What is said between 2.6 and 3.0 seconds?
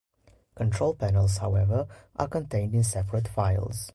in